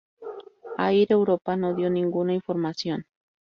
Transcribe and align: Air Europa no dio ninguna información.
Air 0.85 1.11
Europa 1.17 1.55
no 1.55 1.75
dio 1.75 1.91
ninguna 1.91 2.33
información. 2.33 3.05